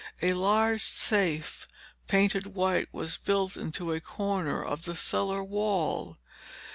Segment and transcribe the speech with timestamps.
[0.23, 1.67] A large safe,
[2.07, 6.17] painted white, was built into a corner of the cellar wall.